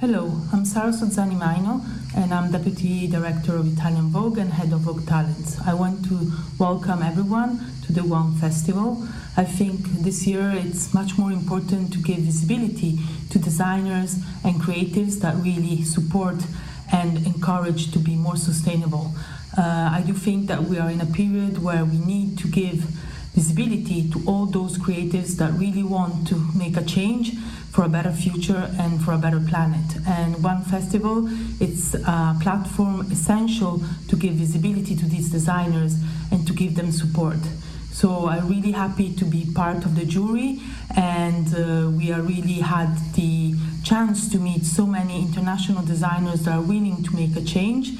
Hello, 0.00 0.40
I'm 0.52 0.64
Sara 0.64 0.92
Sozzani 0.92 1.36
Maino, 1.36 1.84
and 2.14 2.32
I'm 2.32 2.52
Deputy 2.52 3.08
Director 3.08 3.56
of 3.56 3.76
Italian 3.76 4.10
Vogue 4.10 4.38
and 4.38 4.52
Head 4.52 4.72
of 4.72 4.82
Vogue 4.82 5.04
Talents. 5.08 5.58
I 5.66 5.74
want 5.74 6.04
to 6.04 6.30
welcome 6.56 7.02
everyone 7.02 7.72
to 7.84 7.92
the 7.92 8.04
One 8.04 8.32
Festival. 8.36 9.04
I 9.36 9.42
think 9.42 9.80
this 10.04 10.24
year 10.24 10.52
it's 10.54 10.94
much 10.94 11.18
more 11.18 11.32
important 11.32 11.92
to 11.94 11.98
give 11.98 12.18
visibility 12.18 13.00
to 13.30 13.40
designers 13.40 14.20
and 14.44 14.62
creatives 14.62 15.18
that 15.18 15.34
really 15.34 15.82
support 15.82 16.46
and 16.92 17.26
encourage 17.26 17.90
to 17.90 17.98
be 17.98 18.14
more 18.14 18.36
sustainable. 18.36 19.12
Uh, 19.58 19.90
I 19.92 20.04
do 20.06 20.12
think 20.12 20.46
that 20.46 20.62
we 20.62 20.78
are 20.78 20.90
in 20.90 21.00
a 21.00 21.06
period 21.06 21.60
where 21.60 21.84
we 21.84 21.98
need 21.98 22.38
to 22.38 22.46
give 22.46 22.86
visibility 23.38 24.10
to 24.10 24.18
all 24.26 24.46
those 24.46 24.78
creatives 24.78 25.36
that 25.36 25.52
really 25.52 25.84
want 25.84 26.26
to 26.26 26.34
make 26.56 26.76
a 26.76 26.82
change 26.82 27.26
for 27.70 27.84
a 27.84 27.88
better 27.88 28.10
future 28.10 28.68
and 28.80 29.00
for 29.04 29.12
a 29.12 29.18
better 29.18 29.38
planet. 29.38 29.88
And 30.08 30.42
One 30.42 30.62
Festival, 30.62 31.28
it's 31.60 31.94
a 31.94 32.36
platform 32.42 32.96
essential 33.12 33.80
to 34.08 34.16
give 34.16 34.34
visibility 34.34 34.96
to 34.96 35.06
these 35.06 35.30
designers 35.30 35.94
and 36.32 36.44
to 36.48 36.52
give 36.52 36.74
them 36.74 36.90
support. 36.90 37.38
So 37.92 38.28
I'm 38.28 38.48
really 38.48 38.72
happy 38.72 39.12
to 39.14 39.24
be 39.24 39.46
part 39.54 39.84
of 39.84 39.94
the 39.94 40.04
jury, 40.04 40.60
and 40.96 41.46
uh, 41.54 41.90
we 41.98 42.12
are 42.12 42.22
really 42.22 42.60
had 42.74 42.90
the 43.14 43.54
chance 43.88 44.28
to 44.28 44.38
meet 44.38 44.66
so 44.66 44.86
many 44.86 45.20
international 45.22 45.82
designers 45.82 46.42
that 46.44 46.52
are 46.52 46.60
willing 46.60 47.02
to 47.02 47.14
make 47.14 47.34
a 47.36 47.42
change. 47.42 47.92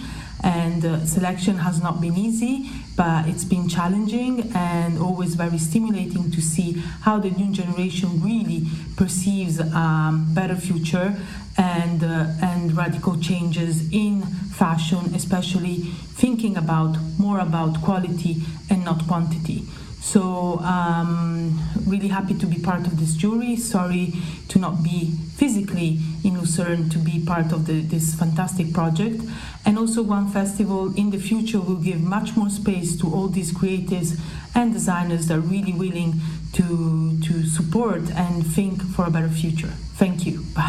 And 0.44 0.84
uh, 0.84 1.04
selection 1.04 1.56
has 1.56 1.82
not 1.82 2.00
been 2.00 2.16
easy, 2.16 2.70
but 2.94 3.26
it's 3.26 3.44
been 3.44 3.68
challenging 3.68 4.52
and 4.54 4.98
always 4.98 5.34
very 5.34 5.58
stimulating 5.58 6.30
to 6.30 6.40
see 6.40 6.72
how 7.06 7.18
the 7.18 7.30
new 7.30 7.52
generation 7.52 8.22
really 8.22 8.66
perceives 8.96 9.58
a 9.58 9.66
um, 9.76 10.32
better 10.34 10.54
future 10.54 11.16
and 11.56 12.04
uh, 12.04 12.26
and 12.40 12.76
radical 12.76 13.18
changes 13.18 13.90
in 13.92 14.22
fashion, 14.22 15.12
especially 15.14 15.76
thinking 16.22 16.56
about 16.56 16.96
more 17.18 17.40
about 17.40 17.82
quality 17.82 18.36
and 18.70 18.84
not 18.84 19.08
quantity. 19.08 19.64
So, 20.00 20.58
um, 20.60 21.58
really 21.86 22.08
happy 22.08 22.34
to 22.34 22.46
be 22.46 22.58
part 22.60 22.86
of 22.86 22.98
this 22.98 23.14
jury. 23.14 23.56
Sorry 23.56 24.14
to 24.48 24.58
not 24.58 24.82
be 24.82 25.12
physically 25.36 25.98
in 26.24 26.38
Lucerne 26.38 26.88
to 26.90 26.98
be 26.98 27.24
part 27.24 27.52
of 27.52 27.66
the, 27.66 27.80
this 27.80 28.14
fantastic 28.14 28.72
project. 28.72 29.22
And 29.64 29.78
also, 29.78 30.02
One 30.02 30.28
Festival 30.28 30.94
in 30.96 31.10
the 31.10 31.18
future 31.18 31.60
will 31.60 31.76
give 31.76 32.00
much 32.00 32.36
more 32.36 32.50
space 32.50 32.96
to 33.00 33.12
all 33.12 33.28
these 33.28 33.52
creatives 33.52 34.18
and 34.54 34.72
designers 34.72 35.26
that 35.28 35.38
are 35.38 35.40
really 35.40 35.72
willing 35.72 36.20
to, 36.54 37.18
to 37.22 37.44
support 37.46 38.10
and 38.12 38.46
think 38.46 38.82
for 38.82 39.06
a 39.06 39.10
better 39.10 39.28
future. 39.28 39.72
Thank 39.96 40.26
you. 40.26 40.42
Bye. 40.54 40.67